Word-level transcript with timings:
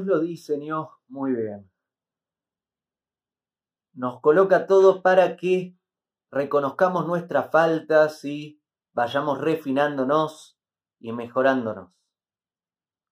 diseñó 0.00 0.90
muy 1.08 1.32
bien. 1.32 1.70
Nos 3.94 4.20
coloca 4.20 4.66
todo 4.66 5.02
para 5.02 5.36
que 5.36 5.76
reconozcamos 6.30 7.06
nuestras 7.06 7.50
faltas 7.50 8.24
y 8.24 8.62
vayamos 8.94 9.38
refinándonos 9.38 10.58
y 10.98 11.12
mejorándonos. 11.12 11.90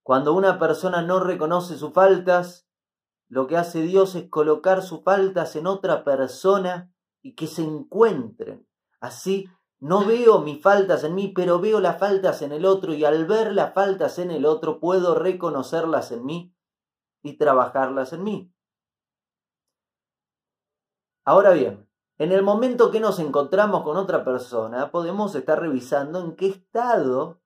Cuando 0.03 0.33
una 0.33 0.59
persona 0.59 1.03
no 1.03 1.21
reconoce 1.21 1.77
sus 1.77 1.93
faltas, 1.93 2.67
lo 3.29 3.47
que 3.47 3.59
hace 3.59 3.83
Dios 3.83 4.15
es 4.15 4.29
colocar 4.31 4.83
sus 4.83 5.03
faltas 5.03 5.55
en 5.55 5.67
otra 5.67 6.03
persona 6.03 6.93
y 7.21 7.35
que 7.35 7.47
se 7.47 7.63
encuentren. 7.63 8.67
Así 9.01 9.47
no 9.79 10.05
veo 10.05 10.41
mis 10.41 10.63
faltas 10.63 11.05
en 11.05 11.15
mí, 11.15 11.29
pero 11.29 11.61
veo 11.61 11.81
las 11.81 11.99
faltas 11.99 12.43
en 12.43 12.53
el 12.53 12.65
otro 12.65 12.95
y 12.95 13.05
al 13.05 13.27
ver 13.27 13.53
las 13.53 13.75
faltas 13.75 14.19
en 14.19 14.31
el 14.31 14.47
otro 14.47 14.81
puedo 14.81 15.15
reconocerlas 15.15 16.11
en 16.13 16.25
mí 16.25 16.55
y 17.23 17.37
trabajarlas 17.37 18.13
en 18.13 18.25
mí. 18.25 18.55
Ahora 21.25 21.51
bien, 21.51 21.89
en 22.19 22.33
el 22.33 22.43
momento 22.43 22.91
que 22.91 23.01
nos 23.01 23.19
encontramos 23.19 23.83
con 23.83 23.97
otra 23.97 24.25
persona, 24.25 24.91
podemos 24.91 25.35
estar 25.35 25.61
revisando 25.61 26.21
en 26.21 26.37
qué 26.37 26.47
estado 26.47 27.41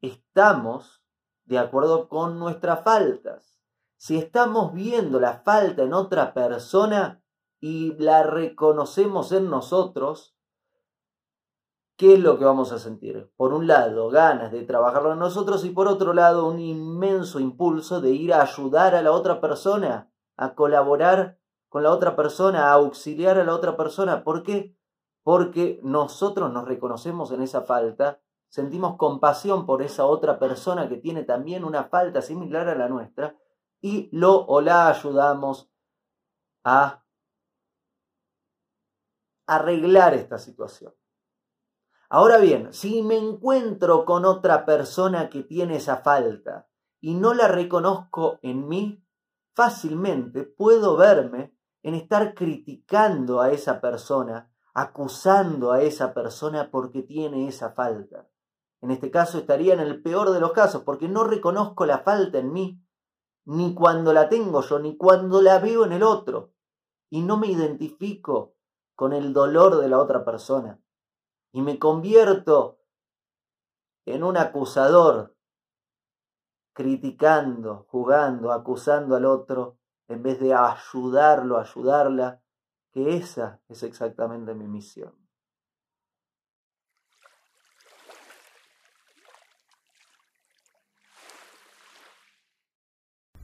estamos 0.00 1.04
de 1.44 1.58
acuerdo 1.58 2.08
con 2.08 2.38
nuestras 2.38 2.82
faltas 2.82 3.60
si 4.00 4.16
estamos 4.16 4.72
viendo 4.72 5.20
la 5.20 5.42
falta 5.42 5.82
en 5.82 5.92
otra 5.92 6.32
persona 6.32 7.22
y 7.60 7.92
la 7.98 8.22
reconocemos 8.22 9.30
en 9.30 9.50
nosotros, 9.50 10.34
¿qué 12.00 12.14
es 12.14 12.20
lo 12.20 12.38
que 12.38 12.46
vamos 12.46 12.72
a 12.72 12.78
sentir? 12.78 13.30
Por 13.36 13.52
un 13.52 13.66
lado, 13.66 14.08
ganas 14.08 14.50
de 14.52 14.62
trabajarlo 14.62 15.12
en 15.12 15.18
nosotros 15.18 15.66
y 15.66 15.68
por 15.68 15.86
otro 15.86 16.14
lado, 16.14 16.48
un 16.48 16.58
inmenso 16.58 17.40
impulso 17.40 18.00
de 18.00 18.08
ir 18.12 18.32
a 18.32 18.40
ayudar 18.40 18.94
a 18.94 19.02
la 19.02 19.12
otra 19.12 19.42
persona, 19.42 20.10
a 20.38 20.54
colaborar 20.54 21.38
con 21.68 21.82
la 21.82 21.90
otra 21.90 22.16
persona, 22.16 22.68
a 22.68 22.72
auxiliar 22.72 23.38
a 23.38 23.44
la 23.44 23.54
otra 23.54 23.76
persona. 23.76 24.24
¿Por 24.24 24.42
qué? 24.42 24.74
Porque 25.22 25.78
nosotros 25.82 26.50
nos 26.50 26.66
reconocemos 26.66 27.32
en 27.32 27.42
esa 27.42 27.60
falta, 27.64 28.22
sentimos 28.48 28.96
compasión 28.96 29.66
por 29.66 29.82
esa 29.82 30.06
otra 30.06 30.38
persona 30.38 30.88
que 30.88 30.96
tiene 30.96 31.24
también 31.24 31.64
una 31.64 31.84
falta 31.84 32.22
similar 32.22 32.66
a 32.70 32.76
la 32.76 32.88
nuestra 32.88 33.36
y 33.82 34.08
lo 34.10 34.46
o 34.46 34.62
la 34.62 34.88
ayudamos 34.88 35.70
a 36.64 37.04
arreglar 39.46 40.14
esta 40.14 40.38
situación. 40.38 40.94
Ahora 42.12 42.38
bien, 42.38 42.72
si 42.72 43.04
me 43.04 43.16
encuentro 43.16 44.04
con 44.04 44.24
otra 44.24 44.66
persona 44.66 45.30
que 45.30 45.44
tiene 45.44 45.76
esa 45.76 45.98
falta 45.98 46.68
y 47.00 47.14
no 47.14 47.34
la 47.34 47.46
reconozco 47.46 48.40
en 48.42 48.66
mí, 48.66 49.06
fácilmente 49.54 50.42
puedo 50.42 50.96
verme 50.96 51.56
en 51.84 51.94
estar 51.94 52.34
criticando 52.34 53.40
a 53.40 53.52
esa 53.52 53.80
persona, 53.80 54.52
acusando 54.74 55.70
a 55.70 55.82
esa 55.82 56.12
persona 56.12 56.72
porque 56.72 57.02
tiene 57.02 57.46
esa 57.46 57.70
falta. 57.70 58.28
En 58.80 58.90
este 58.90 59.12
caso 59.12 59.38
estaría 59.38 59.72
en 59.74 59.80
el 59.80 60.02
peor 60.02 60.32
de 60.32 60.40
los 60.40 60.50
casos, 60.50 60.82
porque 60.82 61.08
no 61.08 61.22
reconozco 61.22 61.86
la 61.86 61.98
falta 61.98 62.38
en 62.38 62.52
mí 62.52 62.84
ni 63.44 63.72
cuando 63.72 64.12
la 64.12 64.28
tengo 64.28 64.62
yo, 64.62 64.80
ni 64.80 64.96
cuando 64.96 65.40
la 65.42 65.60
veo 65.60 65.84
en 65.84 65.92
el 65.92 66.02
otro. 66.02 66.54
Y 67.08 67.22
no 67.22 67.36
me 67.36 67.46
identifico 67.46 68.56
con 68.96 69.12
el 69.12 69.32
dolor 69.32 69.76
de 69.80 69.88
la 69.88 69.98
otra 69.98 70.24
persona. 70.24 70.80
Y 71.52 71.62
me 71.62 71.78
convierto 71.78 72.78
en 74.06 74.24
un 74.24 74.36
acusador, 74.36 75.36
criticando, 76.72 77.86
jugando, 77.88 78.52
acusando 78.52 79.16
al 79.16 79.24
otro, 79.24 79.78
en 80.08 80.22
vez 80.22 80.40
de 80.40 80.54
ayudarlo, 80.54 81.58
ayudarla, 81.58 82.40
que 82.92 83.16
esa 83.16 83.60
es 83.68 83.82
exactamente 83.82 84.54
mi 84.54 84.66
misión. 84.66 85.20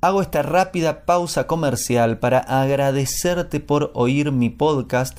Hago 0.03 0.23
esta 0.23 0.43
rápida 0.43 1.05
pausa 1.05 1.47
comercial 1.47 2.19
para 2.19 2.39
agradecerte 2.39 3.61
por 3.61 3.91
oír 3.95 4.31
mi 4.31 4.51
podcast 4.51 5.19